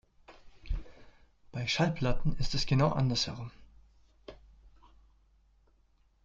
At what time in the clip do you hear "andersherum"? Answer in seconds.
2.89-3.51